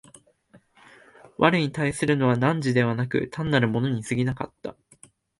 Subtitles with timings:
[1.37, 4.75] 我に対するのは汝でなく、単なる物に過ぎなかった。